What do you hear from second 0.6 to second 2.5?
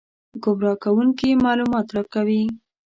کوونکي معلومات راکوي.